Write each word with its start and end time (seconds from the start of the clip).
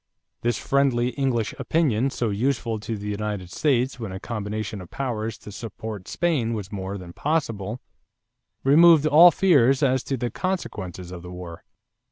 This 0.41 0.57
friendly 0.57 1.09
English 1.09 1.53
opinion, 1.59 2.09
so 2.09 2.31
useful 2.31 2.79
to 2.79 2.97
the 2.97 3.07
United 3.09 3.51
States 3.51 3.99
when 3.99 4.11
a 4.11 4.19
combination 4.19 4.81
of 4.81 4.89
powers 4.89 5.37
to 5.37 5.51
support 5.51 6.07
Spain 6.07 6.55
was 6.55 6.71
more 6.71 6.97
than 6.97 7.13
possible, 7.13 7.79
removed 8.63 9.05
all 9.05 9.29
fears 9.29 9.83
as 9.83 10.03
to 10.05 10.17
the 10.17 10.31
consequences 10.31 11.11
of 11.11 11.21
the 11.21 11.29
war. 11.29 11.63